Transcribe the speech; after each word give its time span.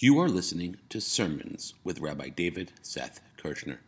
You 0.00 0.18
are 0.18 0.28
listening 0.28 0.78
to 0.88 1.00
Sermons 1.00 1.74
with 1.84 2.00
Rabbi 2.00 2.28
David 2.28 2.72
Seth 2.82 3.20
Kirshner, 3.40 3.78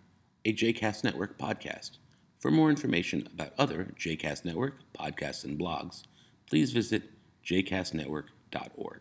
a 0.44 0.52
JCast 0.52 1.02
Network 1.02 1.36
podcast. 1.36 1.98
For 2.38 2.52
more 2.52 2.70
information 2.70 3.28
about 3.34 3.54
other 3.58 3.92
JCast 3.98 4.44
Network 4.44 4.76
podcasts 4.96 5.42
and 5.42 5.58
blogs, 5.58 6.04
please 6.48 6.70
visit 6.70 7.10
jcastnetwork.org. 7.44 9.00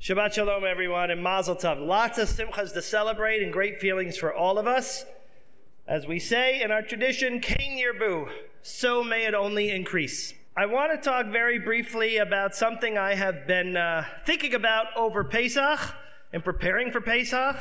Shabbat 0.00 0.32
Shalom, 0.32 0.64
everyone, 0.64 1.10
and 1.10 1.22
Mazel 1.22 1.54
Tov. 1.54 1.86
Lots 1.86 2.16
of 2.16 2.30
simchas 2.30 2.72
to 2.72 2.80
celebrate 2.80 3.42
and 3.42 3.52
great 3.52 3.78
feelings 3.78 4.16
for 4.16 4.32
all 4.32 4.58
of 4.58 4.66
us. 4.66 5.04
As 5.86 6.06
we 6.06 6.18
say 6.18 6.62
in 6.62 6.70
our 6.70 6.82
tradition, 6.82 7.38
Kain 7.38 7.78
Yirbu, 7.78 8.30
so 8.62 9.04
may 9.04 9.26
it 9.26 9.34
only 9.34 9.70
increase. 9.70 10.32
I 10.58 10.64
want 10.64 10.90
to 10.90 10.96
talk 10.96 11.26
very 11.26 11.58
briefly 11.58 12.16
about 12.16 12.54
something 12.54 12.96
I 12.96 13.14
have 13.14 13.46
been 13.46 13.76
uh, 13.76 14.06
thinking 14.24 14.54
about 14.54 14.86
over 14.96 15.22
Pesach 15.22 15.94
and 16.32 16.42
preparing 16.42 16.90
for 16.90 17.02
Pesach, 17.02 17.56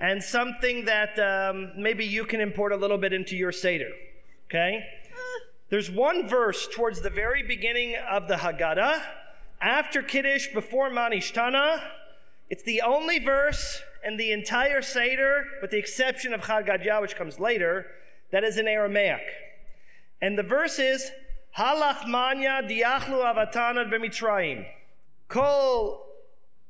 and 0.00 0.20
something 0.20 0.84
that 0.86 1.16
um, 1.20 1.70
maybe 1.78 2.04
you 2.04 2.24
can 2.24 2.40
import 2.40 2.72
a 2.72 2.76
little 2.76 2.98
bit 2.98 3.12
into 3.12 3.36
your 3.36 3.52
Seder. 3.52 3.90
Okay? 4.50 4.84
There's 5.68 5.92
one 5.92 6.28
verse 6.28 6.66
towards 6.74 7.02
the 7.02 7.08
very 7.08 7.44
beginning 7.44 7.94
of 8.10 8.26
the 8.26 8.34
Haggadah, 8.34 9.00
after 9.60 10.02
Kiddush, 10.02 10.48
before 10.52 10.90
Manishtana. 10.90 11.80
It's 12.50 12.64
the 12.64 12.82
only 12.82 13.20
verse 13.20 13.80
in 14.04 14.16
the 14.16 14.32
entire 14.32 14.82
Seder, 14.82 15.44
with 15.62 15.70
the 15.70 15.78
exception 15.78 16.34
of 16.34 16.42
Chad 16.42 17.00
which 17.00 17.14
comes 17.14 17.38
later, 17.38 17.86
that 18.32 18.42
is 18.42 18.58
in 18.58 18.66
Aramaic. 18.66 19.22
And 20.20 20.36
the 20.36 20.42
verse 20.42 20.80
is, 20.80 21.12
Halachmanya 21.56 22.68
diachlu 22.68 23.22
avatanad 23.22 23.92
b'mitzrayim. 23.92 24.66
Kol 25.28 26.04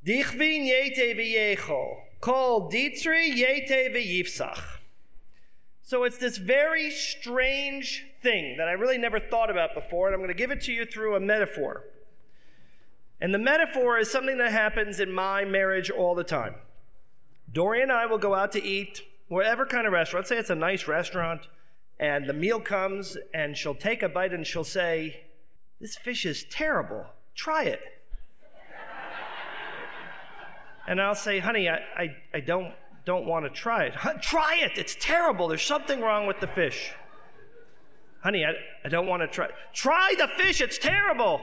dichvin 0.05 0.69
yete 0.69 1.17
v'yecho. 1.17 1.97
Kol 2.21 2.71
ditri 2.71 3.35
yete 3.35 3.95
v'yifsach. 3.95 4.61
So 5.83 6.05
it's 6.05 6.19
this 6.19 6.39
very 6.39 6.91
strange 6.91 8.07
thing 8.23 8.57
that 8.57 8.69
I 8.69 8.73
really 8.73 8.99
never 8.99 9.19
thought 9.21 9.51
about 9.51 9.75
before, 9.75 10.09
and 10.09 10.15
I'm 10.15 10.21
going 10.21 10.29
to 10.29 10.35
give 10.35 10.51
it 10.51 10.63
to 10.63 10.73
you 10.73 10.87
through 10.87 11.15
a 11.15 11.21
metaphor. 11.21 11.85
And 13.21 13.33
the 13.33 13.39
metaphor 13.39 13.99
is 13.99 14.11
something 14.11 14.39
that 14.39 14.53
happens 14.53 15.01
in 15.01 15.13
my 15.13 15.45
marriage 15.45 15.91
all 15.91 16.15
the 16.15 16.25
time. 16.25 16.57
Dory 17.51 17.83
and 17.83 17.93
I 17.93 18.07
will 18.07 18.19
go 18.19 18.35
out 18.35 18.53
to 18.53 18.63
eat, 18.63 19.03
whatever 19.29 19.65
kind 19.65 19.87
of 19.87 19.93
restaurant. 19.93 20.23
Let's 20.23 20.31
say 20.31 20.39
it's 20.39 20.51
a 20.51 20.55
nice 20.55 20.89
restaurant 20.89 21.49
and 22.05 22.29
the 22.29 22.35
meal 22.35 22.61
comes 22.61 23.17
and 23.33 23.57
she'll 23.57 23.75
take 23.75 24.03
a 24.03 24.11
bite 24.11 24.35
and 24.35 24.47
she'll 24.47 24.63
say, 24.63 25.23
This 25.81 25.97
fish 25.97 26.27
is 26.27 26.45
terrible. 26.51 27.07
Try 27.35 27.65
it. 27.65 27.81
and 30.87 31.01
I'll 31.01 31.15
say, 31.15 31.39
Honey, 31.39 31.67
I, 31.71 31.79
I, 31.97 32.17
I 32.35 32.41
don't, 32.41 32.75
don't 33.07 33.25
want 33.25 33.47
to 33.47 33.51
try 33.51 33.85
it. 33.85 33.95
try 34.21 34.61
it. 34.61 34.73
It's 34.77 34.95
terrible. 35.01 35.49
There's 35.49 35.63
something 35.63 36.03
wrong 36.03 36.27
with 36.27 36.41
the 36.41 36.47
fish. 36.47 36.93
Honey, 38.23 38.45
I, 38.45 38.53
I 38.85 38.91
don't 38.91 39.07
want 39.07 39.23
to 39.23 39.27
try. 39.27 39.49
Try 39.73 40.15
the 40.19 40.29
fish. 40.29 40.61
It's 40.61 40.77
terrible. 40.77 41.41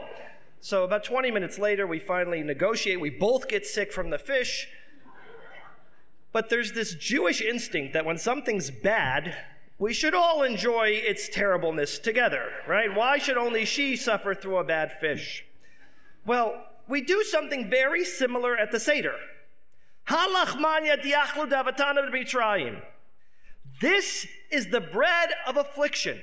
So 0.59 0.83
about 0.83 1.03
20 1.03 1.31
minutes 1.31 1.57
later, 1.57 1.87
we 1.87 1.97
finally 1.97 2.43
negotiate. 2.43 3.01
We 3.01 3.09
both 3.09 3.47
get 3.47 3.65
sick 3.65 3.91
from 3.91 4.11
the 4.11 4.19
fish. 4.19 4.67
But 6.31 6.49
there's 6.49 6.73
this 6.73 6.93
Jewish 6.93 7.41
instinct 7.41 7.93
that 7.93 8.05
when 8.05 8.19
something's 8.19 8.69
bad, 8.69 9.35
we 9.81 9.93
should 9.93 10.13
all 10.13 10.43
enjoy 10.43 10.89
its 10.89 11.27
terribleness 11.27 11.97
together, 11.97 12.51
right? 12.67 12.93
Why 12.93 13.17
should 13.17 13.35
only 13.35 13.65
she 13.65 13.95
suffer 13.95 14.35
through 14.35 14.57
a 14.57 14.63
bad 14.63 14.91
fish? 14.99 15.43
Well, 16.23 16.67
we 16.87 17.01
do 17.01 17.23
something 17.23 17.67
very 17.67 18.05
similar 18.05 18.55
at 18.55 18.71
the 18.71 18.79
Seder. 18.79 19.15
This 23.81 24.27
is 24.51 24.67
the 24.67 24.81
bread 24.81 25.31
of 25.47 25.57
affliction. 25.57 26.21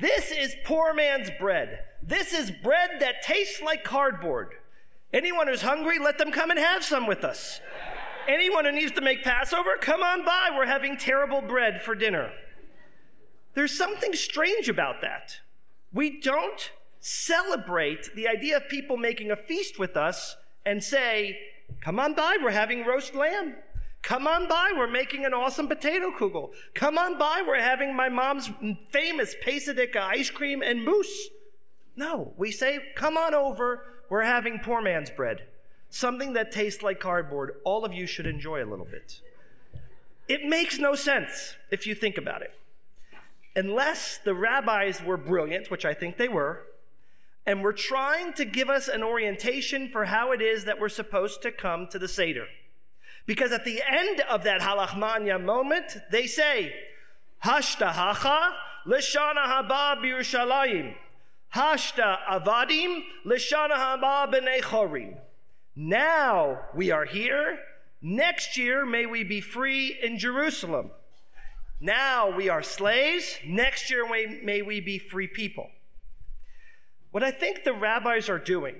This 0.00 0.30
is 0.30 0.56
poor 0.64 0.94
man's 0.94 1.28
bread. 1.38 1.80
This 2.02 2.32
is 2.32 2.50
bread 2.50 2.92
that 3.00 3.20
tastes 3.20 3.60
like 3.60 3.84
cardboard. 3.84 4.54
Anyone 5.12 5.48
who's 5.48 5.60
hungry, 5.60 5.98
let 5.98 6.16
them 6.16 6.32
come 6.32 6.50
and 6.50 6.58
have 6.58 6.82
some 6.82 7.06
with 7.06 7.24
us. 7.24 7.60
Anyone 8.26 8.64
who 8.64 8.72
needs 8.72 8.92
to 8.92 9.02
make 9.02 9.22
Passover, 9.22 9.76
come 9.82 10.02
on 10.02 10.24
by. 10.24 10.48
We're 10.56 10.64
having 10.64 10.96
terrible 10.96 11.42
bread 11.42 11.82
for 11.82 11.94
dinner. 11.94 12.32
There's 13.56 13.76
something 13.76 14.12
strange 14.12 14.68
about 14.68 15.00
that. 15.00 15.38
We 15.90 16.20
don't 16.20 16.70
celebrate 17.00 18.14
the 18.14 18.28
idea 18.28 18.58
of 18.58 18.68
people 18.68 18.98
making 18.98 19.30
a 19.30 19.36
feast 19.36 19.78
with 19.78 19.96
us 19.96 20.36
and 20.66 20.84
say, 20.84 21.38
Come 21.80 21.98
on 21.98 22.12
by, 22.12 22.36
we're 22.40 22.50
having 22.50 22.84
roast 22.84 23.14
lamb. 23.14 23.54
Come 24.02 24.26
on 24.26 24.46
by, 24.46 24.72
we're 24.76 24.90
making 24.90 25.24
an 25.24 25.32
awesome 25.32 25.68
potato 25.68 26.10
kugel. 26.10 26.50
Come 26.74 26.98
on 26.98 27.18
by, 27.18 27.42
we're 27.46 27.58
having 27.58 27.96
my 27.96 28.10
mom's 28.10 28.50
famous 28.90 29.34
Pesadika 29.42 30.02
ice 30.02 30.28
cream 30.28 30.62
and 30.62 30.84
mousse. 30.84 31.28
No, 31.96 32.34
we 32.36 32.52
say, 32.52 32.78
Come 32.94 33.16
on 33.16 33.34
over, 33.34 33.84
we're 34.10 34.24
having 34.24 34.58
poor 34.58 34.82
man's 34.82 35.08
bread. 35.08 35.44
Something 35.88 36.34
that 36.34 36.52
tastes 36.52 36.82
like 36.82 37.00
cardboard. 37.00 37.54
All 37.64 37.86
of 37.86 37.94
you 37.94 38.06
should 38.06 38.26
enjoy 38.26 38.62
a 38.62 38.68
little 38.68 38.84
bit. 38.84 39.22
It 40.28 40.44
makes 40.44 40.78
no 40.78 40.94
sense 40.94 41.56
if 41.70 41.86
you 41.86 41.94
think 41.94 42.18
about 42.18 42.42
it 42.42 42.52
unless 43.56 44.18
the 44.18 44.34
rabbis 44.34 45.02
were 45.02 45.16
brilliant, 45.16 45.70
which 45.70 45.84
I 45.84 45.94
think 45.94 46.18
they 46.18 46.28
were, 46.28 46.62
and 47.46 47.62
were 47.62 47.72
trying 47.72 48.34
to 48.34 48.44
give 48.44 48.68
us 48.68 48.86
an 48.86 49.02
orientation 49.02 49.88
for 49.88 50.04
how 50.04 50.32
it 50.32 50.42
is 50.42 50.64
that 50.66 50.78
we're 50.78 50.88
supposed 50.90 51.42
to 51.42 51.50
come 51.50 51.88
to 51.88 51.98
the 51.98 52.08
Seder. 52.08 52.46
Because 53.24 53.50
at 53.52 53.64
the 53.64 53.82
end 53.88 54.20
of 54.28 54.44
that 54.44 54.60
halachmanya 54.60 55.42
moment, 55.42 55.96
they 56.12 56.26
say, 56.26 56.74
Hashta 57.44 57.92
hacha 57.92 58.54
lishana 58.86 59.46
haba 59.46 60.02
b'Yerushalayim. 60.02 60.94
Hashta 61.54 62.18
avadim 62.28 63.02
lishana 63.24 63.72
haba 63.72 64.32
b'nei 64.32 64.60
chorim. 64.60 65.16
Now 65.74 66.60
we 66.74 66.90
are 66.90 67.04
here. 67.04 67.58
Next 68.02 68.56
year 68.56 68.84
may 68.84 69.06
we 69.06 69.24
be 69.24 69.40
free 69.40 69.98
in 70.02 70.18
Jerusalem. 70.18 70.90
Now 71.80 72.34
we 72.34 72.48
are 72.48 72.62
slaves. 72.62 73.38
Next 73.44 73.90
year, 73.90 74.06
may 74.08 74.62
we 74.62 74.80
be 74.80 74.98
free 74.98 75.28
people. 75.28 75.68
What 77.10 77.22
I 77.22 77.30
think 77.30 77.64
the 77.64 77.74
rabbis 77.74 78.28
are 78.28 78.38
doing 78.38 78.76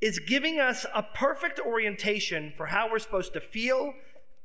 is 0.00 0.18
giving 0.18 0.58
us 0.58 0.86
a 0.94 1.02
perfect 1.02 1.60
orientation 1.60 2.52
for 2.56 2.66
how 2.66 2.90
we're 2.90 2.98
supposed 2.98 3.32
to 3.34 3.40
feel, 3.40 3.94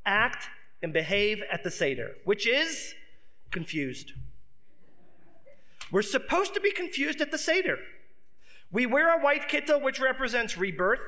act, 0.05 0.47
and 0.81 0.93
behave 0.93 1.41
at 1.51 1.63
the 1.63 1.71
Seder, 1.71 2.15
which 2.23 2.47
is 2.47 2.93
confused. 3.51 4.13
We're 5.91 6.01
supposed 6.01 6.53
to 6.55 6.59
be 6.59 6.71
confused 6.71 7.21
at 7.21 7.31
the 7.31 7.37
Seder. 7.37 7.77
We 8.71 8.85
wear 8.85 9.17
a 9.17 9.21
white 9.21 9.49
kittel, 9.49 9.81
which 9.81 9.99
represents 9.99 10.57
rebirth. 10.57 10.99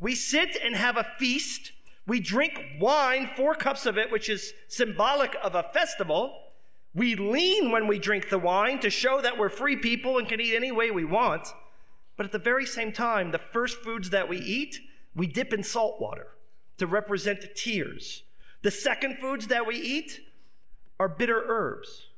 We 0.00 0.14
sit 0.14 0.56
and 0.62 0.74
have 0.74 0.96
a 0.96 1.06
feast 1.18 1.72
we 2.06 2.20
drink 2.20 2.60
wine, 2.80 3.30
four 3.36 3.54
cups 3.54 3.86
of 3.86 3.98
it, 3.98 4.10
which 4.10 4.28
is 4.28 4.52
symbolic 4.68 5.36
of 5.42 5.54
a 5.54 5.62
festival. 5.62 6.36
We 6.94 7.14
lean 7.14 7.70
when 7.70 7.86
we 7.86 7.98
drink 7.98 8.30
the 8.30 8.38
wine 8.38 8.80
to 8.80 8.90
show 8.90 9.20
that 9.20 9.38
we're 9.38 9.48
free 9.48 9.76
people 9.76 10.18
and 10.18 10.28
can 10.28 10.40
eat 10.40 10.56
any 10.56 10.72
way 10.72 10.90
we 10.90 11.04
want. 11.04 11.48
But 12.16 12.26
at 12.26 12.32
the 12.32 12.38
very 12.38 12.66
same 12.66 12.92
time, 12.92 13.30
the 13.30 13.38
first 13.38 13.78
foods 13.78 14.10
that 14.10 14.28
we 14.28 14.38
eat, 14.38 14.80
we 15.14 15.26
dip 15.26 15.52
in 15.52 15.62
salt 15.62 16.00
water 16.00 16.28
to 16.78 16.86
represent 16.86 17.44
tears. 17.54 18.24
The 18.62 18.70
second 18.70 19.18
foods 19.18 19.46
that 19.46 19.66
we 19.66 19.76
eat 19.76 20.20
are 20.98 21.08
bitter 21.08 21.42
herbs. 21.46 22.08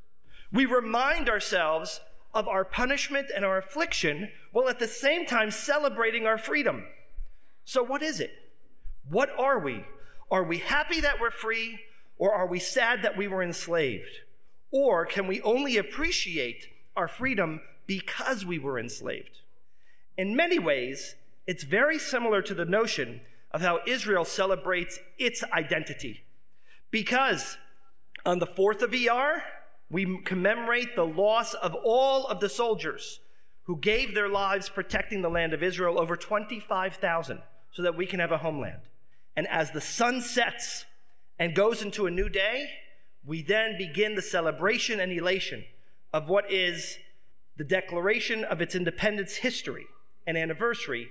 We 0.53 0.67
remind 0.67 1.29
ourselves 1.29 2.01
of 2.35 2.49
our 2.49 2.65
punishment 2.65 3.29
and 3.35 3.45
our 3.45 3.59
affliction 3.59 4.31
while 4.53 4.69
at 4.69 4.79
the 4.79 4.89
same 4.89 5.27
time 5.27 5.51
celebrating 5.51 6.27
our 6.27 6.39
freedom. 6.39 6.85
So, 7.65 7.83
what 7.83 8.03
is 8.03 8.21
it? 8.21 8.42
What 9.09 9.31
are 9.39 9.59
we? 9.59 9.85
Are 10.31 10.45
we 10.45 10.59
happy 10.59 11.01
that 11.01 11.21
we're 11.21 11.31
free, 11.31 11.81
or 12.17 12.33
are 12.33 12.47
we 12.47 12.59
sad 12.59 13.03
that 13.03 13.17
we 13.17 13.29
were 13.29 13.43
enslaved? 13.43 14.21
Or 14.71 15.05
can 15.05 15.27
we 15.27 15.43
only 15.43 15.77
appreciate 15.77 16.69
our 16.97 17.09
freedom 17.09 17.61
because 17.87 18.47
we 18.47 18.59
were 18.59 18.79
enslaved? 18.79 19.41
In 20.17 20.37
many 20.37 20.59
ways, 20.59 21.17
it's 21.47 21.65
very 21.65 21.99
similar 21.99 22.41
to 22.43 22.55
the 22.55 22.65
notion 22.65 23.21
of 23.51 23.61
how 23.61 23.81
Israel 23.87 24.25
celebrates 24.25 24.99
its 25.19 25.45
identity. 25.53 26.25
Because 26.91 27.59
on 28.25 28.39
the 28.39 28.47
4th 28.47 28.83
of 28.83 28.95
ER, 28.95 29.43
we 29.91 30.19
commemorate 30.25 30.97
the 30.97 31.05
loss 31.07 31.53
of 31.55 31.75
all 31.85 32.27
of 32.27 32.41
the 32.41 32.49
soldiers 32.49 33.21
who 33.65 33.77
gave 33.79 34.15
their 34.15 34.29
lives 34.29 34.69
protecting 34.69 35.23
the 35.23 35.29
land 35.29 35.53
of 35.53 35.63
Israel, 35.63 36.01
over 36.01 36.17
25,000, 36.17 37.41
so 37.71 37.83
that 37.83 37.97
we 37.97 38.07
can 38.07 38.21
have 38.21 38.33
a 38.33 38.39
homeland. 38.39 38.81
And 39.37 39.47
as 39.49 39.71
the 39.71 39.81
sun 39.81 40.21
sets 40.21 40.85
and 41.39 41.55
goes 41.55 41.83
into 41.83 42.07
a 42.07 42.11
new 42.11 42.29
day, 42.29 42.69
we 43.25 43.43
then 43.43 43.77
begin 43.79 44.15
the 44.15 44.23
celebration 44.23 45.01
and 45.01 45.13
elation 45.13 45.65
of 46.13 46.29
what 46.29 46.51
is 46.51 46.99
the 47.57 47.65
declaration 47.65 48.45
of 48.45 48.61
its 48.61 48.75
independence 48.75 49.37
history 49.37 49.87
and 50.27 50.37
anniversary 50.37 51.11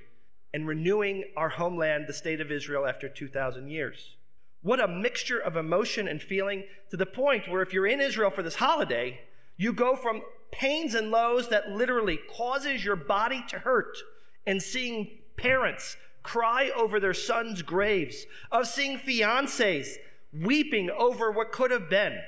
and 0.53 0.67
renewing 0.67 1.23
our 1.37 1.49
homeland, 1.49 2.05
the 2.07 2.13
state 2.13 2.41
of 2.41 2.51
Israel, 2.51 2.85
after 2.85 3.07
2,000 3.07 3.69
years. 3.69 4.15
What 4.61 4.79
a 4.79 4.87
mixture 4.87 5.39
of 5.39 5.55
emotion 5.55 6.07
and 6.07 6.21
feeling 6.21 6.65
to 6.89 6.97
the 6.97 7.05
point 7.05 7.47
where 7.47 7.61
if 7.61 7.73
you're 7.73 7.87
in 7.87 8.01
Israel 8.01 8.29
for 8.29 8.43
this 8.43 8.55
holiday, 8.55 9.21
you 9.57 9.73
go 9.73 9.95
from 9.95 10.21
pains 10.51 10.93
and 10.93 11.09
lows 11.09 11.49
that 11.49 11.69
literally 11.69 12.19
causes 12.29 12.83
your 12.83 12.95
body 12.95 13.43
to 13.47 13.59
hurt 13.59 13.97
and 14.45 14.61
seeing 14.61 15.19
parents 15.37 15.97
cry 16.23 16.69
over 16.75 16.99
their 16.99 17.13
sons' 17.13 17.61
graves, 17.61 18.25
of 18.51 18.67
seeing 18.67 18.97
fiancés 18.97 19.95
weeping 20.33 20.89
over 20.89 21.31
what 21.31 21.51
could 21.51 21.71
have 21.71 21.89
been, 21.89 22.19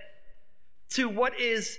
to 0.90 1.08
what 1.08 1.40
is 1.40 1.78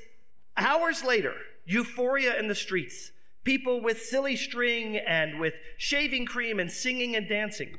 hours 0.56 1.04
later, 1.04 1.34
euphoria 1.64 2.38
in 2.38 2.48
the 2.48 2.54
streets, 2.54 3.12
people 3.42 3.80
with 3.82 4.00
silly 4.00 4.36
string 4.36 4.96
and 4.96 5.38
with 5.38 5.54
shaving 5.76 6.26
cream 6.26 6.58
and 6.58 6.70
singing 6.70 7.14
and 7.14 7.28
dancing. 7.28 7.76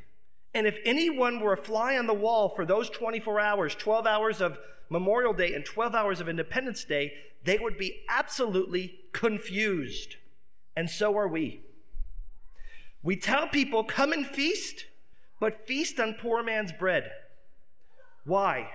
And 0.54 0.66
if 0.68 0.78
anyone 0.86 1.40
were 1.40 1.54
a 1.54 1.58
fly 1.58 1.98
on 1.98 2.08
the 2.08 2.14
wall 2.14 2.50
for 2.50 2.66
those 2.66 2.90
24 2.90 3.40
hours, 3.40 3.76
12 3.76 4.08
hours 4.08 4.42
of 4.42 4.58
Memorial 4.90 5.34
Day 5.34 5.54
and 5.54 5.66
12 5.66 5.96
hours 5.96 6.22
of 6.22 6.30
Independence 6.30 6.86
Day, 6.86 7.14
they 7.44 7.58
would 7.58 7.78
be 7.78 8.04
absolutely 8.08 9.00
confused. 9.12 10.16
And 10.76 10.90
so 10.90 11.18
are 11.18 11.28
we. 11.28 11.62
We 13.06 13.16
tell 13.16 13.48
people, 13.48 13.84
come 13.84 14.12
and 14.12 14.25
feast, 14.25 14.86
but 15.40 15.68
feast 15.68 16.00
on 16.00 16.16
poor 16.16 16.42
man's 16.42 16.72
bread. 16.72 17.12
Why? 18.25 18.68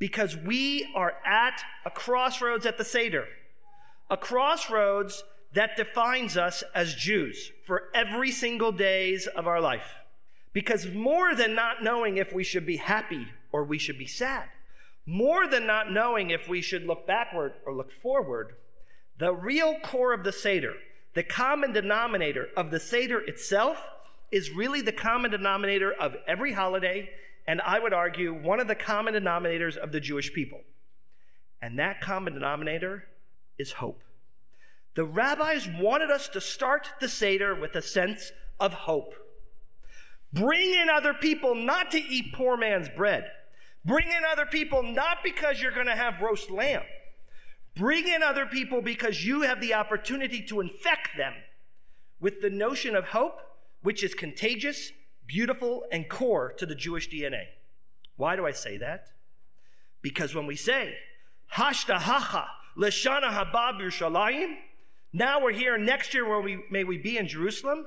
Because 0.00 0.36
we 0.36 0.90
are 0.96 1.14
at 1.24 1.62
a 1.86 1.90
crossroads 1.90 2.66
at 2.66 2.78
the 2.78 2.84
Seder, 2.84 3.26
a 4.10 4.16
crossroads 4.16 5.22
that 5.52 5.76
defines 5.76 6.36
us 6.36 6.64
as 6.74 6.96
Jews 6.96 7.52
for 7.64 7.84
every 7.94 8.32
single 8.32 8.72
days 8.72 9.28
of 9.28 9.46
our 9.46 9.60
life. 9.60 9.94
Because 10.52 10.88
more 10.88 11.36
than 11.36 11.54
not 11.54 11.80
knowing 11.80 12.16
if 12.16 12.32
we 12.32 12.42
should 12.42 12.66
be 12.66 12.78
happy 12.78 13.28
or 13.52 13.62
we 13.62 13.78
should 13.78 13.98
be 13.98 14.06
sad, 14.06 14.48
more 15.06 15.46
than 15.46 15.64
not 15.64 15.92
knowing 15.92 16.30
if 16.30 16.48
we 16.48 16.60
should 16.60 16.86
look 16.86 17.06
backward 17.06 17.52
or 17.64 17.72
look 17.72 17.92
forward, 17.92 18.56
the 19.16 19.32
real 19.32 19.76
core 19.78 20.12
of 20.12 20.24
the 20.24 20.32
Seder, 20.32 20.74
the 21.14 21.22
common 21.22 21.72
denominator 21.72 22.48
of 22.56 22.70
the 22.70 22.80
Seder 22.80 23.20
itself, 23.20 23.78
is 24.30 24.50
really 24.50 24.80
the 24.80 24.92
common 24.92 25.30
denominator 25.30 25.92
of 25.92 26.16
every 26.26 26.52
holiday, 26.52 27.10
and 27.46 27.60
I 27.62 27.78
would 27.80 27.92
argue 27.92 28.32
one 28.32 28.60
of 28.60 28.68
the 28.68 28.74
common 28.74 29.14
denominators 29.14 29.76
of 29.76 29.92
the 29.92 30.00
Jewish 30.00 30.32
people. 30.32 30.60
And 31.60 31.78
that 31.78 32.00
common 32.00 32.34
denominator 32.34 33.04
is 33.58 33.72
hope. 33.72 34.02
The 34.94 35.04
rabbis 35.04 35.68
wanted 35.78 36.10
us 36.10 36.28
to 36.28 36.40
start 36.40 36.88
the 37.00 37.08
Seder 37.08 37.54
with 37.54 37.74
a 37.74 37.82
sense 37.82 38.32
of 38.58 38.72
hope. 38.72 39.14
Bring 40.32 40.74
in 40.74 40.88
other 40.88 41.14
people 41.14 41.54
not 41.54 41.90
to 41.90 41.98
eat 41.98 42.32
poor 42.34 42.56
man's 42.56 42.88
bread. 42.88 43.24
Bring 43.84 44.08
in 44.08 44.22
other 44.30 44.46
people 44.46 44.82
not 44.82 45.18
because 45.24 45.60
you're 45.60 45.72
going 45.72 45.86
to 45.86 45.96
have 45.96 46.20
roast 46.20 46.50
lamb. 46.50 46.82
Bring 47.80 48.08
in 48.08 48.22
other 48.22 48.44
people 48.44 48.82
because 48.82 49.24
you 49.24 49.40
have 49.40 49.58
the 49.62 49.72
opportunity 49.72 50.42
to 50.42 50.60
infect 50.60 51.16
them 51.16 51.32
with 52.20 52.42
the 52.42 52.50
notion 52.50 52.94
of 52.94 53.06
hope, 53.06 53.40
which 53.80 54.04
is 54.04 54.12
contagious, 54.12 54.92
beautiful, 55.26 55.84
and 55.90 56.06
core 56.06 56.52
to 56.58 56.66
the 56.66 56.74
Jewish 56.74 57.08
DNA. 57.08 57.44
Why 58.18 58.36
do 58.36 58.44
I 58.44 58.50
say 58.50 58.76
that? 58.76 59.06
Because 60.02 60.34
when 60.34 60.46
we 60.46 60.56
say, 60.56 60.92
Hashta 61.54 62.00
hacha 62.00 62.48
leshana 62.76 63.30
haba 63.30 63.80
Yerushalayim, 63.80 64.56
now 65.14 65.42
we're 65.42 65.52
here 65.52 65.78
next 65.78 66.12
year 66.12 66.28
where 66.28 66.42
we 66.42 66.62
may 66.70 66.84
we 66.84 66.98
be 66.98 67.16
in 67.16 67.28
Jerusalem. 67.28 67.86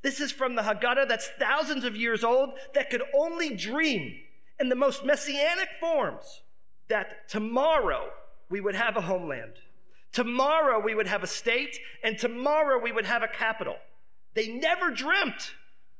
This 0.00 0.18
is 0.18 0.32
from 0.32 0.54
the 0.54 0.62
Haggadah 0.62 1.08
that's 1.08 1.28
thousands 1.38 1.84
of 1.84 1.94
years 1.94 2.24
old 2.24 2.54
that 2.72 2.88
could 2.88 3.02
only 3.14 3.54
dream 3.54 4.14
in 4.58 4.70
the 4.70 4.74
most 4.74 5.04
messianic 5.04 5.68
forms 5.78 6.40
that 6.88 7.28
tomorrow 7.28 8.08
we 8.48 8.60
would 8.60 8.74
have 8.74 8.96
a 8.96 9.02
homeland. 9.02 9.54
Tomorrow 10.12 10.80
we 10.80 10.94
would 10.94 11.06
have 11.06 11.22
a 11.22 11.26
state, 11.26 11.78
and 12.02 12.18
tomorrow 12.18 12.80
we 12.80 12.92
would 12.92 13.06
have 13.06 13.22
a 13.22 13.28
capital. 13.28 13.76
They 14.34 14.48
never 14.48 14.90
dreamt 14.90 15.54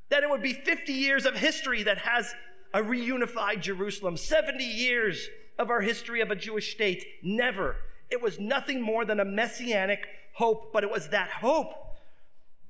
that 0.08 0.22
it 0.22 0.30
would 0.30 0.42
be 0.42 0.52
50 0.52 0.92
years 0.92 1.26
of 1.26 1.36
history 1.36 1.82
that 1.82 1.98
has 1.98 2.34
a 2.72 2.80
reunified 2.80 3.60
Jerusalem, 3.60 4.16
70 4.16 4.62
years 4.64 5.28
of 5.58 5.70
our 5.70 5.80
history 5.80 6.20
of 6.20 6.30
a 6.30 6.36
Jewish 6.36 6.72
state. 6.72 7.04
Never. 7.22 7.76
It 8.10 8.22
was 8.22 8.38
nothing 8.38 8.80
more 8.82 9.04
than 9.04 9.20
a 9.20 9.24
messianic 9.24 10.00
hope, 10.34 10.72
but 10.72 10.84
it 10.84 10.90
was 10.90 11.08
that 11.08 11.30
hope 11.30 11.72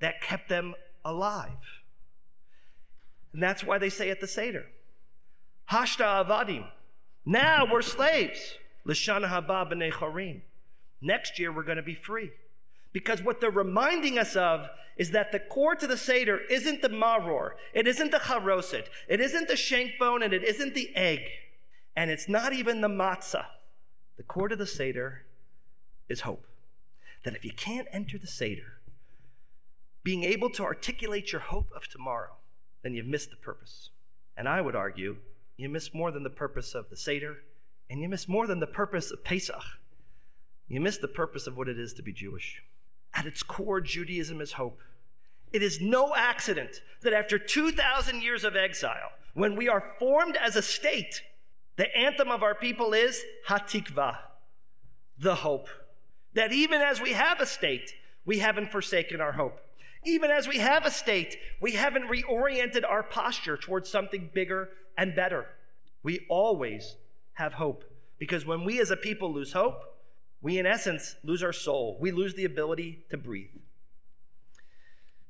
that 0.00 0.20
kept 0.20 0.48
them 0.48 0.74
alive. 1.04 1.82
And 3.32 3.42
that's 3.42 3.64
why 3.64 3.78
they 3.78 3.90
say 3.90 4.08
at 4.10 4.20
the 4.20 4.26
Seder, 4.26 4.66
Hashta 5.70 6.24
avadim. 6.24 6.66
Now 7.24 7.66
we're 7.70 7.82
slaves. 7.82 8.56
Lashana 8.86 9.28
haba 9.28 9.70
b'nei 9.70 9.92
charim. 9.92 10.42
Next 11.00 11.38
year 11.38 11.52
we're 11.52 11.64
going 11.64 11.76
to 11.76 11.82
be 11.82 11.94
free. 11.94 12.30
Because 12.92 13.22
what 13.22 13.40
they're 13.40 13.50
reminding 13.50 14.18
us 14.18 14.36
of 14.36 14.68
is 14.96 15.10
that 15.10 15.30
the 15.30 15.38
core 15.38 15.74
to 15.74 15.86
the 15.86 15.98
Seder 15.98 16.38
isn't 16.48 16.80
the 16.80 16.88
maror, 16.88 17.50
it 17.74 17.86
isn't 17.86 18.10
the 18.10 18.18
charoset, 18.18 18.86
it 19.08 19.20
isn't 19.20 19.48
the 19.48 19.56
shank 19.56 19.98
bone, 19.98 20.22
and 20.22 20.32
it 20.32 20.42
isn't 20.42 20.74
the 20.74 20.96
egg, 20.96 21.20
and 21.94 22.10
it's 22.10 22.28
not 22.28 22.54
even 22.54 22.80
the 22.80 22.88
matzah. 22.88 23.44
The 24.16 24.22
core 24.22 24.48
to 24.48 24.56
the 24.56 24.66
Seder 24.66 25.26
is 26.08 26.22
hope. 26.22 26.46
That 27.24 27.34
if 27.34 27.44
you 27.44 27.52
can't 27.52 27.88
enter 27.92 28.16
the 28.16 28.26
Seder, 28.26 28.80
being 30.02 30.22
able 30.22 30.48
to 30.50 30.62
articulate 30.62 31.32
your 31.32 31.42
hope 31.42 31.70
of 31.76 31.88
tomorrow, 31.88 32.36
then 32.82 32.94
you've 32.94 33.06
missed 33.06 33.30
the 33.30 33.36
purpose. 33.36 33.90
And 34.36 34.48
I 34.48 34.60
would 34.60 34.76
argue 34.76 35.16
you 35.56 35.68
miss 35.68 35.92
more 35.92 36.10
than 36.10 36.22
the 36.22 36.30
purpose 36.30 36.74
of 36.74 36.88
the 36.88 36.96
Seder, 36.96 37.38
and 37.88 38.00
you 38.00 38.08
miss 38.08 38.28
more 38.28 38.46
than 38.46 38.60
the 38.60 38.66
purpose 38.66 39.10
of 39.10 39.24
Pesach. 39.24 39.62
You 40.68 40.80
miss 40.80 40.98
the 40.98 41.08
purpose 41.08 41.46
of 41.46 41.56
what 41.56 41.68
it 41.68 41.78
is 41.78 41.92
to 41.94 42.02
be 42.02 42.12
Jewish. 42.12 42.62
At 43.14 43.26
its 43.26 43.42
core, 43.42 43.80
Judaism 43.80 44.40
is 44.40 44.52
hope. 44.52 44.80
It 45.52 45.62
is 45.62 45.80
no 45.80 46.14
accident 46.14 46.82
that 47.02 47.12
after 47.12 47.38
2,000 47.38 48.22
years 48.22 48.44
of 48.44 48.56
exile, 48.56 49.12
when 49.34 49.54
we 49.54 49.68
are 49.68 49.94
formed 49.98 50.36
as 50.36 50.56
a 50.56 50.62
state, 50.62 51.22
the 51.76 51.94
anthem 51.96 52.30
of 52.30 52.42
our 52.42 52.54
people 52.54 52.92
is 52.92 53.22
Hatikva, 53.48 54.18
the 55.18 55.36
hope. 55.36 55.68
That 56.34 56.52
even 56.52 56.80
as 56.80 57.00
we 57.00 57.12
have 57.12 57.40
a 57.40 57.46
state, 57.46 57.94
we 58.24 58.40
haven't 58.40 58.72
forsaken 58.72 59.20
our 59.20 59.32
hope. 59.32 59.60
Even 60.04 60.30
as 60.30 60.48
we 60.48 60.58
have 60.58 60.84
a 60.84 60.90
state, 60.90 61.36
we 61.60 61.72
haven't 61.72 62.08
reoriented 62.08 62.84
our 62.88 63.02
posture 63.02 63.56
towards 63.56 63.88
something 63.88 64.30
bigger 64.32 64.70
and 64.98 65.14
better. 65.14 65.46
We 66.02 66.26
always 66.28 66.96
have 67.36 67.54
hope 67.54 67.84
because 68.18 68.44
when 68.44 68.64
we 68.64 68.80
as 68.80 68.90
a 68.90 68.96
people 68.96 69.32
lose 69.32 69.52
hope, 69.52 69.80
we 70.42 70.58
in 70.58 70.66
essence 70.66 71.16
lose 71.22 71.42
our 71.42 71.52
soul. 71.52 71.96
We 72.00 72.10
lose 72.10 72.34
the 72.34 72.44
ability 72.44 73.04
to 73.10 73.16
breathe. 73.16 73.50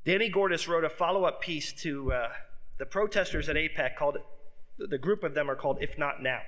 Danny 0.05 0.29
Gordis 0.29 0.69
wrote 0.69 0.85
a 0.85 0.89
follow 0.89 1.25
up 1.25 1.41
piece 1.41 1.73
to 1.83 2.13
uh, 2.13 2.29
the 2.79 2.87
protesters 2.87 3.49
at 3.49 3.57
AIPAC 3.57 3.97
called, 3.97 4.19
the 4.79 4.99
group 4.99 5.25
of 5.25 5.35
them 5.35 5.51
are 5.51 5.57
called 5.57 5.79
If 5.81 5.99
Not 5.99 6.23
Now. 6.23 6.41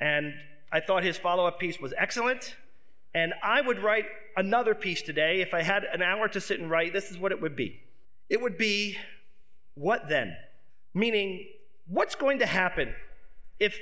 And 0.00 0.34
I 0.72 0.80
thought 0.80 1.02
his 1.02 1.16
follow 1.16 1.46
up 1.46 1.58
piece 1.58 1.78
was 1.78 1.94
excellent. 1.96 2.56
And 3.14 3.32
I 3.42 3.60
would 3.60 3.82
write 3.82 4.06
another 4.36 4.74
piece 4.74 5.02
today. 5.02 5.40
If 5.40 5.54
I 5.54 5.62
had 5.62 5.84
an 5.84 6.02
hour 6.02 6.28
to 6.28 6.40
sit 6.40 6.60
and 6.60 6.70
write, 6.70 6.92
this 6.92 7.10
is 7.10 7.18
what 7.18 7.32
it 7.32 7.40
would 7.40 7.56
be 7.56 7.82
it 8.28 8.40
would 8.40 8.58
be, 8.58 8.96
What 9.74 10.08
then? 10.08 10.36
Meaning, 10.92 11.46
what's 11.86 12.14
going 12.14 12.40
to 12.40 12.46
happen 12.46 12.94
if, 13.58 13.78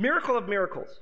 miracle 0.00 0.36
of 0.36 0.48
miracles, 0.48 1.00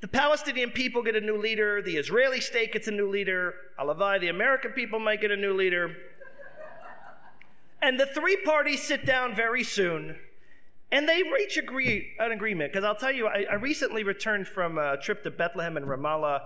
the 0.00 0.08
Palestinian 0.08 0.70
people 0.70 1.02
get 1.02 1.16
a 1.16 1.20
new 1.20 1.36
leader, 1.36 1.82
the 1.82 1.96
Israeli 1.96 2.40
state 2.40 2.72
gets 2.72 2.86
a 2.86 2.92
new 2.92 3.10
leader, 3.10 3.54
Alavai, 3.78 4.20
the 4.20 4.28
American 4.28 4.72
people 4.72 4.98
might 4.98 5.20
get 5.20 5.30
a 5.30 5.36
new 5.36 5.52
leader, 5.52 5.94
and 7.82 7.98
the 7.98 8.06
three 8.06 8.36
parties 8.36 8.82
sit 8.82 9.04
down 9.04 9.34
very 9.34 9.64
soon 9.64 10.16
and 10.92 11.08
they 11.08 11.22
reach 11.22 11.56
agree, 11.56 12.12
an 12.18 12.32
agreement. 12.32 12.72
Because 12.72 12.84
I'll 12.84 12.94
tell 12.94 13.12
you, 13.12 13.26
I, 13.26 13.44
I, 13.50 13.54
recently 13.54 14.04
returned 14.04 14.46
from 14.46 14.78
a 14.78 14.96
trip 14.96 15.22
to 15.24 15.30
Bethlehem 15.30 15.76
and 15.76 15.86
Ramallah, 15.86 16.42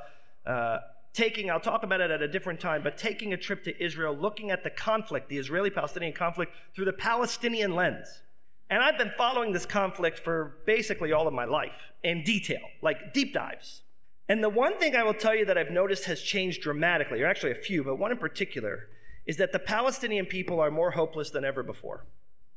uh, 0.47 0.79
taking, 1.13 1.51
I'll 1.51 1.61
talk 1.61 1.83
about 1.83 2.01
it 2.01 2.11
at 2.11 2.23
a 2.23 2.29
different 2.29 2.59
time, 2.59 2.83
but 2.83 2.97
taking 2.97 3.33
a 3.35 3.37
trip 3.37 3.63
to 3.65 3.85
Israel, 3.85 4.17
looking 4.17 4.51
at 4.51 4.65
the 4.65 4.71
conflict, 4.71 5.29
the 5.29 5.37
Israeli 5.37 5.71
Palestinian 5.71 6.15
conflict, 6.15 6.53
through 6.75 6.87
the 6.87 6.93
Palestinian 6.93 7.75
lens. 7.75 8.23
And 8.71 8.83
I've 8.85 8.97
been 8.97 9.13
following 9.19 9.53
this 9.53 9.67
conflict 9.67 10.21
for 10.21 10.59
basically 10.65 11.13
all 11.13 11.27
of 11.27 11.35
my 11.35 11.45
life 11.45 11.91
in 12.05 12.23
detail, 12.23 12.61
like 12.81 13.13
deep 13.13 13.35
dives. 13.35 13.83
And 14.29 14.45
the 14.45 14.49
one 14.49 14.79
thing 14.79 14.95
I 14.95 15.03
will 15.03 15.13
tell 15.13 15.35
you 15.35 15.45
that 15.47 15.59
I've 15.59 15.73
noticed 15.73 16.05
has 16.05 16.23
changed 16.23 16.63
dramatically, 16.63 17.21
or 17.21 17.27
actually 17.27 17.51
a 17.51 17.57
few, 17.57 17.83
but 17.83 17.99
one 17.99 18.13
in 18.13 18.19
particular, 18.19 18.87
is 19.27 19.39
that 19.39 19.51
the 19.51 19.59
Palestinian 19.59 20.25
people 20.25 20.61
are 20.61 20.71
more 20.71 20.93
hopeless 20.93 21.31
than 21.31 21.45
ever 21.45 21.65
before. 21.65 22.07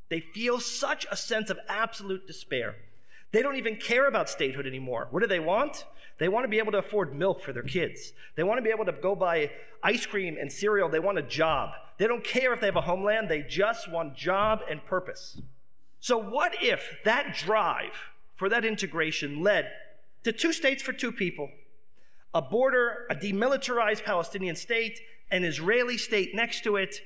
They 0.08 0.20
feel 0.20 0.60
such 0.60 1.04
a 1.10 1.16
sense 1.16 1.50
of 1.50 1.58
absolute 1.68 2.28
despair. 2.28 2.76
They 3.32 3.42
don't 3.42 3.56
even 3.56 3.74
care 3.74 4.06
about 4.06 4.30
statehood 4.30 4.68
anymore. 4.68 5.08
What 5.10 5.20
do 5.20 5.26
they 5.26 5.40
want? 5.40 5.84
They 6.18 6.28
want 6.28 6.44
to 6.44 6.48
be 6.48 6.58
able 6.58 6.70
to 6.72 6.78
afford 6.78 7.12
milk 7.12 7.42
for 7.42 7.52
their 7.52 7.64
kids. 7.64 8.12
They 8.36 8.44
want 8.44 8.58
to 8.58 8.62
be 8.62 8.70
able 8.70 8.84
to 8.84 8.92
go 8.92 9.16
buy 9.16 9.50
ice 9.82 10.06
cream 10.06 10.36
and 10.40 10.52
cereal. 10.52 10.88
They 10.88 11.00
want 11.00 11.18
a 11.18 11.22
job. 11.22 11.70
They 11.98 12.06
don't 12.06 12.22
care 12.22 12.52
if 12.52 12.60
they 12.60 12.66
have 12.66 12.76
a 12.76 12.82
homeland. 12.82 13.28
They 13.28 13.42
just 13.42 13.90
want 13.90 14.16
job 14.16 14.60
and 14.70 14.84
purpose. 14.86 15.40
So, 16.04 16.18
what 16.18 16.54
if 16.60 16.98
that 17.06 17.34
drive 17.34 17.94
for 18.34 18.50
that 18.50 18.62
integration 18.62 19.42
led 19.42 19.70
to 20.24 20.32
two 20.32 20.52
states 20.52 20.82
for 20.82 20.92
two 20.92 21.10
people, 21.10 21.48
a 22.34 22.42
border, 22.42 23.06
a 23.08 23.14
demilitarized 23.14 24.04
Palestinian 24.04 24.54
state, 24.54 25.00
an 25.30 25.44
Israeli 25.44 25.96
state 25.96 26.34
next 26.34 26.62
to 26.64 26.76
it, 26.76 26.96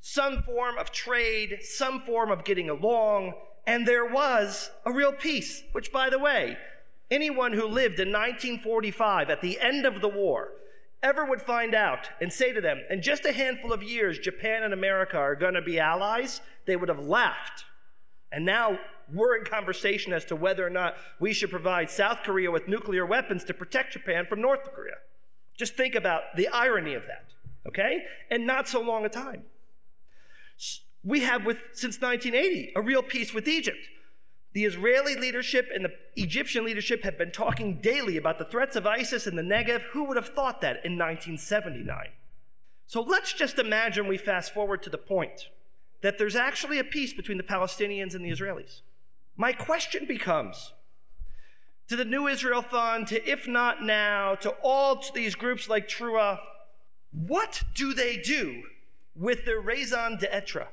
some 0.00 0.44
form 0.44 0.78
of 0.78 0.92
trade, 0.92 1.58
some 1.62 2.00
form 2.02 2.30
of 2.30 2.44
getting 2.44 2.70
along, 2.70 3.32
and 3.66 3.84
there 3.84 4.06
was 4.06 4.70
a 4.84 4.92
real 4.92 5.12
peace, 5.12 5.64
which, 5.72 5.90
by 5.90 6.08
the 6.08 6.20
way, 6.20 6.56
anyone 7.10 7.52
who 7.52 7.66
lived 7.66 7.98
in 7.98 8.12
1945 8.12 9.28
at 9.28 9.40
the 9.40 9.58
end 9.58 9.84
of 9.84 10.00
the 10.00 10.08
war 10.08 10.52
ever 11.02 11.24
would 11.24 11.42
find 11.42 11.74
out 11.74 12.10
and 12.20 12.32
say 12.32 12.52
to 12.52 12.60
them, 12.60 12.80
in 12.90 13.02
just 13.02 13.24
a 13.24 13.32
handful 13.32 13.72
of 13.72 13.82
years, 13.82 14.20
Japan 14.20 14.62
and 14.62 14.72
America 14.72 15.16
are 15.16 15.34
going 15.34 15.54
to 15.54 15.62
be 15.62 15.80
allies, 15.80 16.40
they 16.64 16.76
would 16.76 16.88
have 16.88 17.04
laughed. 17.04 17.64
And 18.32 18.44
now 18.44 18.78
we're 19.12 19.36
in 19.36 19.44
conversation 19.44 20.12
as 20.12 20.24
to 20.26 20.36
whether 20.36 20.66
or 20.66 20.70
not 20.70 20.96
we 21.20 21.32
should 21.32 21.50
provide 21.50 21.90
South 21.90 22.22
Korea 22.22 22.50
with 22.50 22.68
nuclear 22.68 23.06
weapons 23.06 23.44
to 23.44 23.54
protect 23.54 23.92
Japan 23.92 24.26
from 24.28 24.40
North 24.40 24.64
Korea. 24.64 24.96
Just 25.56 25.76
think 25.76 25.94
about 25.94 26.22
the 26.36 26.48
irony 26.48 26.94
of 26.94 27.06
that, 27.06 27.26
okay? 27.66 28.04
And 28.30 28.46
not 28.46 28.68
so 28.68 28.80
long 28.80 29.04
a 29.04 29.08
time. 29.08 29.44
We 31.04 31.20
have, 31.20 31.44
with, 31.44 31.58
since 31.72 32.00
1980, 32.00 32.72
a 32.74 32.82
real 32.82 33.02
peace 33.02 33.32
with 33.32 33.46
Egypt. 33.46 33.88
The 34.54 34.64
Israeli 34.64 35.14
leadership 35.14 35.68
and 35.72 35.84
the 35.84 35.92
Egyptian 36.16 36.64
leadership 36.64 37.04
have 37.04 37.16
been 37.16 37.30
talking 37.30 37.80
daily 37.80 38.16
about 38.16 38.38
the 38.38 38.44
threats 38.44 38.74
of 38.74 38.86
ISIS 38.86 39.26
in 39.26 39.36
the 39.36 39.42
Negev. 39.42 39.82
Who 39.92 40.04
would 40.04 40.16
have 40.16 40.30
thought 40.30 40.62
that 40.62 40.84
in 40.84 40.98
1979? 40.98 42.08
So 42.86 43.02
let's 43.02 43.32
just 43.32 43.58
imagine 43.58 44.08
we 44.08 44.16
fast 44.16 44.52
forward 44.52 44.82
to 44.82 44.90
the 44.90 44.98
point 44.98 45.48
that 46.02 46.18
there's 46.18 46.36
actually 46.36 46.78
a 46.78 46.84
peace 46.84 47.12
between 47.12 47.38
the 47.38 47.44
Palestinians 47.44 48.14
and 48.14 48.24
the 48.24 48.30
Israelis. 48.30 48.80
My 49.36 49.52
question 49.52 50.06
becomes 50.06 50.72
to 51.88 51.96
the 51.96 52.04
New 52.04 52.26
Israel 52.26 52.62
Fund, 52.62 53.06
to 53.08 53.30
If 53.30 53.46
Not 53.46 53.82
Now, 53.82 54.34
to 54.36 54.50
all 54.62 55.02
these 55.14 55.34
groups 55.34 55.68
like 55.68 55.88
T'ruah, 55.88 56.38
what 57.12 57.62
do 57.74 57.94
they 57.94 58.16
do 58.16 58.62
with 59.14 59.44
their 59.44 59.60
raison 59.60 60.16
d'etre? 60.18 60.68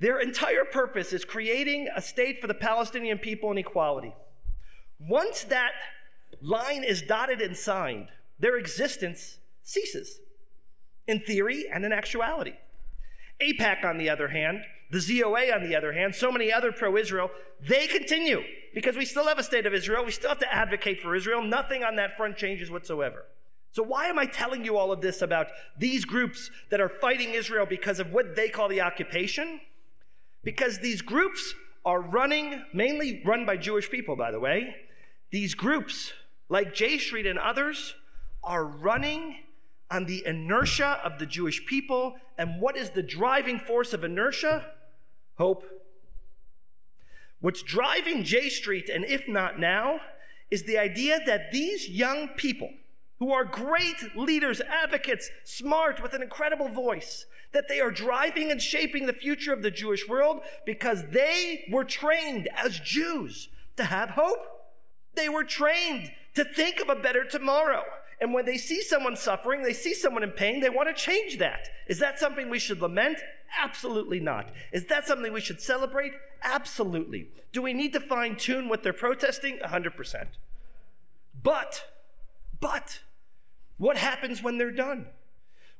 Their 0.00 0.20
entire 0.20 0.64
purpose 0.64 1.12
is 1.12 1.24
creating 1.24 1.88
a 1.94 2.00
state 2.00 2.40
for 2.40 2.46
the 2.46 2.54
Palestinian 2.54 3.18
people 3.18 3.50
and 3.50 3.58
equality. 3.58 4.14
Once 5.00 5.42
that 5.44 5.72
line 6.40 6.84
is 6.84 7.02
dotted 7.02 7.40
and 7.40 7.56
signed, 7.56 8.08
their 8.38 8.56
existence 8.56 9.38
ceases, 9.62 10.20
in 11.08 11.20
theory 11.20 11.66
and 11.72 11.84
in 11.84 11.92
actuality. 11.92 12.54
AIPAC, 13.40 13.84
on 13.84 13.98
the 13.98 14.10
other 14.10 14.28
hand, 14.28 14.62
the 14.90 14.98
ZOA, 14.98 15.54
on 15.54 15.62
the 15.62 15.76
other 15.76 15.92
hand, 15.92 16.14
so 16.14 16.32
many 16.32 16.52
other 16.52 16.72
pro 16.72 16.96
Israel, 16.96 17.30
they 17.60 17.86
continue 17.86 18.42
because 18.74 18.96
we 18.96 19.04
still 19.04 19.26
have 19.26 19.38
a 19.38 19.42
state 19.42 19.66
of 19.66 19.74
Israel. 19.74 20.04
We 20.04 20.12
still 20.12 20.30
have 20.30 20.38
to 20.38 20.52
advocate 20.52 21.00
for 21.00 21.14
Israel. 21.14 21.42
Nothing 21.42 21.84
on 21.84 21.96
that 21.96 22.16
front 22.16 22.36
changes 22.36 22.70
whatsoever. 22.70 23.24
So, 23.72 23.82
why 23.82 24.06
am 24.06 24.18
I 24.18 24.26
telling 24.26 24.64
you 24.64 24.76
all 24.76 24.92
of 24.92 25.00
this 25.00 25.20
about 25.20 25.48
these 25.78 26.04
groups 26.04 26.50
that 26.70 26.80
are 26.80 26.88
fighting 26.88 27.34
Israel 27.34 27.66
because 27.66 28.00
of 28.00 28.12
what 28.12 28.34
they 28.34 28.48
call 28.48 28.68
the 28.68 28.80
occupation? 28.80 29.60
Because 30.42 30.78
these 30.78 31.02
groups 31.02 31.54
are 31.84 32.00
running, 32.00 32.64
mainly 32.72 33.22
run 33.24 33.44
by 33.44 33.56
Jewish 33.56 33.90
people, 33.90 34.16
by 34.16 34.30
the 34.30 34.40
way. 34.40 34.74
These 35.30 35.54
groups, 35.54 36.12
like 36.48 36.74
J 36.74 36.98
Street 36.98 37.26
and 37.26 37.38
others, 37.38 37.94
are 38.42 38.64
running 38.64 39.36
on 39.90 40.06
the 40.06 40.24
inertia 40.26 41.00
of 41.04 41.18
the 41.18 41.26
Jewish 41.26 41.64
people. 41.66 42.16
And 42.36 42.60
what 42.60 42.76
is 42.76 42.90
the 42.90 43.02
driving 43.02 43.58
force 43.58 43.92
of 43.92 44.04
inertia? 44.04 44.66
Hope. 45.36 45.64
What's 47.40 47.62
driving 47.62 48.24
J 48.24 48.48
Street, 48.48 48.88
and 48.88 49.04
if 49.04 49.28
not 49.28 49.60
now, 49.60 50.00
is 50.50 50.64
the 50.64 50.78
idea 50.78 51.20
that 51.24 51.52
these 51.52 51.88
young 51.88 52.28
people, 52.36 52.70
who 53.18 53.32
are 53.32 53.44
great 53.44 54.16
leaders, 54.16 54.60
advocates, 54.60 55.30
smart, 55.44 56.02
with 56.02 56.14
an 56.14 56.22
incredible 56.22 56.68
voice, 56.68 57.26
that 57.52 57.68
they 57.68 57.80
are 57.80 57.90
driving 57.90 58.50
and 58.50 58.60
shaping 58.60 59.06
the 59.06 59.12
future 59.12 59.52
of 59.52 59.62
the 59.62 59.70
Jewish 59.70 60.08
world 60.08 60.40
because 60.66 61.04
they 61.10 61.64
were 61.70 61.84
trained 61.84 62.48
as 62.56 62.78
Jews 62.80 63.48
to 63.76 63.84
have 63.84 64.10
hope. 64.10 64.38
They 65.14 65.28
were 65.28 65.44
trained 65.44 66.10
to 66.34 66.44
think 66.44 66.80
of 66.80 66.88
a 66.88 66.94
better 66.94 67.24
tomorrow. 67.24 67.82
And 68.20 68.34
when 68.34 68.46
they 68.46 68.58
see 68.58 68.82
someone 68.82 69.16
suffering, 69.16 69.62
they 69.62 69.72
see 69.72 69.94
someone 69.94 70.22
in 70.22 70.30
pain, 70.30 70.60
they 70.60 70.70
want 70.70 70.88
to 70.88 70.94
change 70.94 71.38
that. 71.38 71.68
Is 71.86 72.00
that 72.00 72.18
something 72.18 72.50
we 72.50 72.58
should 72.58 72.80
lament? 72.80 73.18
Absolutely 73.62 74.20
not. 74.20 74.50
Is 74.72 74.86
that 74.86 75.06
something 75.06 75.32
we 75.32 75.40
should 75.40 75.60
celebrate? 75.60 76.12
Absolutely. 76.42 77.28
Do 77.52 77.62
we 77.62 77.72
need 77.72 77.92
to 77.92 78.00
fine 78.00 78.36
tune 78.36 78.68
what 78.68 78.82
they're 78.82 78.92
protesting? 78.92 79.58
100%. 79.58 80.26
But, 81.42 81.84
but, 82.60 83.00
what 83.76 83.96
happens 83.96 84.42
when 84.42 84.58
they're 84.58 84.72
done? 84.72 85.06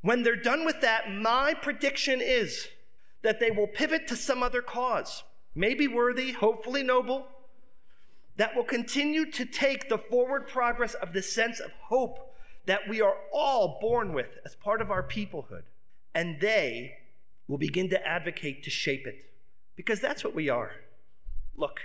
When 0.01 0.23
they're 0.23 0.37
done 0.37 0.65
with 0.65 0.81
that, 0.81 1.13
my 1.13 1.55
prediction 1.55 2.21
is 2.23 2.69
that 3.23 3.41
they 3.41 3.51
will 3.51 3.67
pivot 3.67 4.07
to 4.09 4.17
some 4.17 4.45
other 4.45 4.63
cause, 4.63 5.25
maybe 5.55 5.89
worthy, 5.89 6.33
hopefully 6.33 6.85
noble, 6.85 7.27
that 8.39 8.57
will 8.57 8.65
continue 8.65 9.31
to 9.33 9.45
take 9.45 9.89
the 9.89 9.99
forward 9.99 10.49
progress 10.49 10.95
of 10.95 11.13
the 11.13 11.23
sense 11.23 11.61
of 11.61 11.71
hope 11.89 12.35
that 12.67 12.89
we 12.89 13.01
are 13.01 13.17
all 13.33 13.79
born 13.81 14.13
with 14.13 14.39
as 14.45 14.55
part 14.55 14.81
of 14.81 14.91
our 14.91 15.03
peoplehood. 15.03 15.65
And 16.15 16.41
they 16.41 16.99
will 17.49 17.59
begin 17.59 17.91
to 17.91 18.07
advocate 18.07 18.63
to 18.63 18.71
shape 18.71 19.07
it. 19.07 19.25
Because 19.75 20.01
that's 20.01 20.23
what 20.23 20.35
we 20.35 20.49
are. 20.49 20.73
Look, 21.57 21.81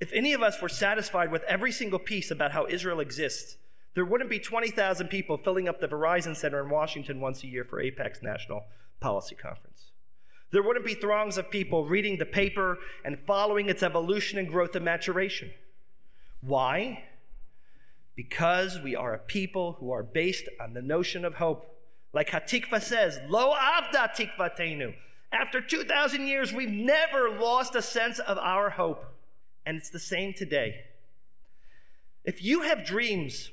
if 0.00 0.12
any 0.12 0.32
of 0.32 0.42
us 0.42 0.62
were 0.62 0.68
satisfied 0.68 1.32
with 1.32 1.42
every 1.44 1.72
single 1.72 1.98
piece 1.98 2.30
about 2.30 2.52
how 2.52 2.66
Israel 2.66 3.00
exists, 3.00 3.56
there 3.94 4.04
wouldn't 4.04 4.30
be 4.30 4.38
20,000 4.38 5.08
people 5.08 5.38
filling 5.38 5.68
up 5.68 5.80
the 5.80 5.88
Verizon 5.88 6.36
Center 6.36 6.62
in 6.62 6.70
Washington 6.70 7.20
once 7.20 7.42
a 7.42 7.48
year 7.48 7.64
for 7.64 7.82
AIPAC's 7.82 8.22
National 8.22 8.64
Policy 9.00 9.34
Conference. 9.34 9.90
There 10.52 10.62
wouldn't 10.62 10.86
be 10.86 10.94
throngs 10.94 11.36
of 11.36 11.50
people 11.50 11.86
reading 11.86 12.18
the 12.18 12.26
paper 12.26 12.78
and 13.04 13.18
following 13.26 13.68
its 13.68 13.82
evolution 13.82 14.38
and 14.38 14.48
growth 14.48 14.76
and 14.76 14.84
maturation. 14.84 15.50
Why? 16.40 17.04
Because 18.16 18.80
we 18.80 18.96
are 18.96 19.14
a 19.14 19.18
people 19.18 19.74
who 19.78 19.90
are 19.92 20.02
based 20.02 20.48
on 20.60 20.74
the 20.74 20.82
notion 20.82 21.24
of 21.24 21.34
hope. 21.34 21.66
Like 22.12 22.30
Hatikva 22.30 22.82
says, 22.82 23.20
Lo 23.28 23.54
avda 23.54 24.14
tikvatenu. 24.14 24.94
After 25.32 25.60
2,000 25.60 26.26
years, 26.26 26.52
we've 26.52 26.70
never 26.70 27.30
lost 27.30 27.74
a 27.74 27.82
sense 27.82 28.18
of 28.18 28.36
our 28.38 28.70
hope. 28.70 29.04
And 29.64 29.76
it's 29.76 29.90
the 29.90 30.00
same 30.00 30.32
today. 30.32 30.86
If 32.24 32.42
you 32.42 32.62
have 32.62 32.84
dreams 32.84 33.50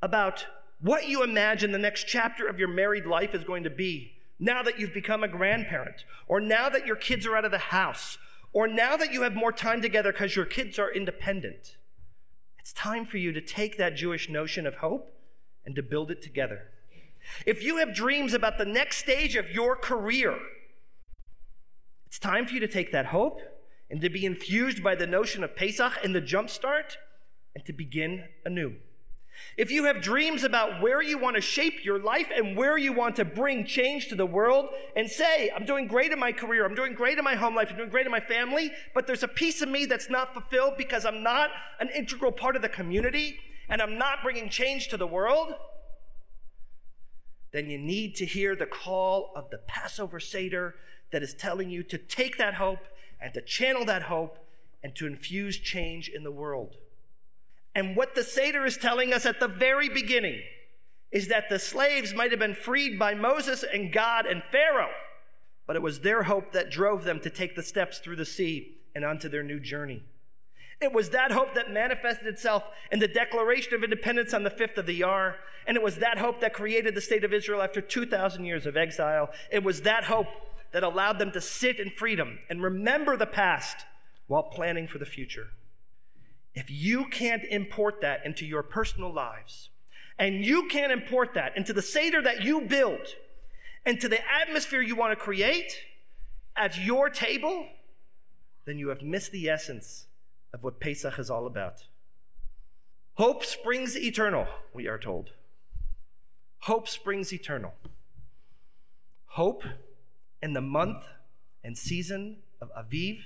about 0.00 0.46
what 0.80 1.08
you 1.08 1.22
imagine 1.22 1.70
the 1.70 1.78
next 1.78 2.04
chapter 2.08 2.48
of 2.48 2.58
your 2.58 2.68
married 2.68 3.06
life 3.06 3.34
is 3.34 3.44
going 3.44 3.62
to 3.62 3.70
be 3.70 4.12
now 4.38 4.62
that 4.64 4.78
you've 4.78 4.92
become 4.92 5.22
a 5.22 5.28
grandparent, 5.28 6.04
or 6.26 6.40
now 6.40 6.68
that 6.68 6.84
your 6.84 6.96
kids 6.96 7.24
are 7.26 7.36
out 7.36 7.44
of 7.44 7.52
the 7.52 7.58
house, 7.58 8.18
or 8.52 8.66
now 8.66 8.96
that 8.96 9.12
you 9.12 9.22
have 9.22 9.34
more 9.34 9.52
time 9.52 9.80
together 9.80 10.10
because 10.10 10.34
your 10.34 10.44
kids 10.44 10.80
are 10.80 10.92
independent. 10.92 11.76
It's 12.62 12.72
time 12.72 13.04
for 13.04 13.18
you 13.18 13.32
to 13.32 13.40
take 13.40 13.76
that 13.78 13.96
Jewish 13.96 14.28
notion 14.28 14.68
of 14.68 14.76
hope 14.76 15.12
and 15.66 15.74
to 15.74 15.82
build 15.82 16.12
it 16.12 16.22
together. 16.22 16.68
If 17.44 17.60
you 17.62 17.78
have 17.78 17.92
dreams 17.92 18.34
about 18.34 18.56
the 18.56 18.64
next 18.64 18.98
stage 18.98 19.34
of 19.34 19.50
your 19.50 19.74
career, 19.74 20.38
it's 22.06 22.20
time 22.20 22.46
for 22.46 22.54
you 22.54 22.60
to 22.60 22.68
take 22.68 22.92
that 22.92 23.06
hope 23.06 23.40
and 23.90 24.00
to 24.00 24.08
be 24.08 24.24
infused 24.24 24.82
by 24.82 24.94
the 24.94 25.08
notion 25.08 25.42
of 25.42 25.56
Pesach 25.56 25.92
and 26.04 26.14
the 26.14 26.22
jumpstart 26.22 26.96
and 27.56 27.64
to 27.64 27.72
begin 27.72 28.28
anew. 28.44 28.76
If 29.56 29.70
you 29.70 29.84
have 29.84 30.00
dreams 30.00 30.44
about 30.44 30.80
where 30.80 31.02
you 31.02 31.18
want 31.18 31.36
to 31.36 31.42
shape 31.42 31.84
your 31.84 31.98
life 31.98 32.28
and 32.34 32.56
where 32.56 32.78
you 32.78 32.92
want 32.92 33.16
to 33.16 33.24
bring 33.24 33.66
change 33.66 34.08
to 34.08 34.14
the 34.14 34.26
world 34.26 34.68
and 34.96 35.10
say, 35.10 35.50
I'm 35.54 35.66
doing 35.66 35.86
great 35.86 36.12
in 36.12 36.18
my 36.18 36.32
career, 36.32 36.64
I'm 36.64 36.74
doing 36.74 36.94
great 36.94 37.18
in 37.18 37.24
my 37.24 37.34
home 37.34 37.54
life, 37.54 37.68
I'm 37.70 37.76
doing 37.76 37.90
great 37.90 38.06
in 38.06 38.12
my 38.12 38.20
family, 38.20 38.72
but 38.94 39.06
there's 39.06 39.22
a 39.22 39.28
piece 39.28 39.60
of 39.60 39.68
me 39.68 39.84
that's 39.84 40.08
not 40.08 40.32
fulfilled 40.32 40.74
because 40.78 41.04
I'm 41.04 41.22
not 41.22 41.50
an 41.80 41.90
integral 41.90 42.32
part 42.32 42.56
of 42.56 42.62
the 42.62 42.68
community 42.68 43.38
and 43.68 43.80
I'm 43.80 43.98
not 43.98 44.22
bringing 44.22 44.48
change 44.48 44.88
to 44.88 44.96
the 44.96 45.06
world, 45.06 45.54
then 47.52 47.68
you 47.68 47.78
need 47.78 48.14
to 48.16 48.26
hear 48.26 48.56
the 48.56 48.66
call 48.66 49.32
of 49.36 49.50
the 49.50 49.58
Passover 49.58 50.18
Seder 50.18 50.74
that 51.10 51.22
is 51.22 51.34
telling 51.34 51.70
you 51.70 51.82
to 51.84 51.98
take 51.98 52.38
that 52.38 52.54
hope 52.54 52.88
and 53.20 53.32
to 53.34 53.42
channel 53.42 53.84
that 53.84 54.02
hope 54.02 54.38
and 54.82 54.94
to 54.96 55.06
infuse 55.06 55.58
change 55.58 56.08
in 56.08 56.24
the 56.24 56.30
world. 56.30 56.76
And 57.74 57.96
what 57.96 58.14
the 58.14 58.24
Seder 58.24 58.64
is 58.66 58.76
telling 58.76 59.12
us 59.12 59.24
at 59.24 59.40
the 59.40 59.48
very 59.48 59.88
beginning 59.88 60.42
is 61.10 61.28
that 61.28 61.48
the 61.48 61.58
slaves 61.58 62.14
might 62.14 62.30
have 62.30 62.40
been 62.40 62.54
freed 62.54 62.98
by 62.98 63.14
Moses 63.14 63.64
and 63.64 63.92
God 63.92 64.26
and 64.26 64.42
Pharaoh, 64.50 64.90
but 65.66 65.76
it 65.76 65.82
was 65.82 66.00
their 66.00 66.24
hope 66.24 66.52
that 66.52 66.70
drove 66.70 67.04
them 67.04 67.20
to 67.20 67.30
take 67.30 67.54
the 67.54 67.62
steps 67.62 67.98
through 67.98 68.16
the 68.16 68.24
sea 68.24 68.78
and 68.94 69.04
onto 69.04 69.28
their 69.28 69.42
new 69.42 69.60
journey. 69.60 70.02
It 70.80 70.92
was 70.92 71.10
that 71.10 71.30
hope 71.30 71.54
that 71.54 71.70
manifested 71.70 72.26
itself 72.26 72.64
in 72.90 72.98
the 72.98 73.08
Declaration 73.08 73.72
of 73.74 73.84
Independence 73.84 74.34
on 74.34 74.42
the 74.42 74.50
5th 74.50 74.78
of 74.78 74.86
the 74.86 75.00
Iyar, 75.00 75.36
and 75.66 75.76
it 75.76 75.82
was 75.82 75.96
that 75.96 76.18
hope 76.18 76.40
that 76.40 76.52
created 76.52 76.94
the 76.94 77.00
state 77.00 77.24
of 77.24 77.32
Israel 77.32 77.62
after 77.62 77.80
2,000 77.80 78.44
years 78.44 78.66
of 78.66 78.76
exile. 78.76 79.30
It 79.50 79.62
was 79.62 79.82
that 79.82 80.04
hope 80.04 80.26
that 80.72 80.82
allowed 80.82 81.18
them 81.18 81.30
to 81.32 81.40
sit 81.40 81.78
in 81.78 81.90
freedom 81.90 82.40
and 82.50 82.62
remember 82.62 83.16
the 83.16 83.26
past 83.26 83.84
while 84.26 84.42
planning 84.42 84.88
for 84.88 84.98
the 84.98 85.06
future. 85.06 85.48
If 86.54 86.70
you 86.70 87.06
can't 87.06 87.44
import 87.44 88.00
that 88.02 88.26
into 88.26 88.44
your 88.44 88.62
personal 88.62 89.12
lives, 89.12 89.70
and 90.18 90.44
you 90.44 90.68
can't 90.68 90.92
import 90.92 91.34
that 91.34 91.56
into 91.56 91.72
the 91.72 91.82
Seder 91.82 92.22
that 92.22 92.42
you 92.42 92.60
build, 92.62 93.06
into 93.86 94.08
the 94.08 94.20
atmosphere 94.30 94.80
you 94.80 94.94
want 94.94 95.12
to 95.12 95.24
create 95.24 95.72
at 96.56 96.78
your 96.78 97.08
table, 97.08 97.66
then 98.64 98.78
you 98.78 98.88
have 98.88 99.02
missed 99.02 99.32
the 99.32 99.48
essence 99.48 100.06
of 100.52 100.62
what 100.62 100.78
Pesach 100.78 101.18
is 101.18 101.30
all 101.30 101.46
about. 101.46 101.84
Hope 103.14 103.44
springs 103.44 103.96
eternal, 103.96 104.46
we 104.72 104.86
are 104.86 104.98
told. 104.98 105.30
Hope 106.60 106.86
springs 106.86 107.32
eternal. 107.32 107.74
Hope 109.26 109.64
in 110.42 110.52
the 110.52 110.60
month 110.60 111.02
and 111.64 111.76
season 111.76 112.36
of 112.60 112.70
Aviv 112.74 113.20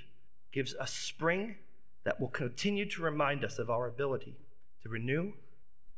gives 0.52 0.74
us 0.76 0.92
spring 0.92 1.56
that 2.06 2.20
will 2.20 2.28
continue 2.28 2.88
to 2.88 3.02
remind 3.02 3.44
us 3.44 3.58
of 3.58 3.68
our 3.68 3.88
ability 3.88 4.36
to 4.80 4.88
renew, 4.88 5.32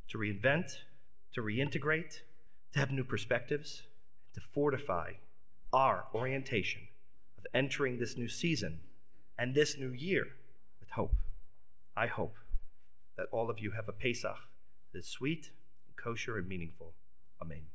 to 0.09 0.17
reinvent, 0.17 0.79
to 1.35 1.43
reintegrate, 1.43 2.21
to 2.73 2.79
have 2.79 2.91
new 2.91 3.05
perspectives, 3.05 3.83
to 4.33 4.41
fortify 4.41 5.13
our 5.71 6.07
orientation 6.15 6.81
of 7.37 7.45
entering 7.53 7.99
this 7.99 8.17
new 8.17 8.27
season 8.27 8.81
and 9.39 9.55
this 9.55 9.77
new 9.77 9.91
year 9.91 10.29
with 10.81 10.89
hope. 10.93 11.15
I 11.95 12.07
hope 12.07 12.37
that 13.19 13.27
all 13.31 13.51
of 13.51 13.59
you 13.59 13.73
have 13.73 13.87
a 13.87 13.93
Pesach 13.93 14.39
that 14.93 15.01
is 15.01 15.07
sweet, 15.07 15.51
kosher, 15.97 16.39
and 16.39 16.49
meaningful. 16.49 16.95
Amen. 17.43 17.67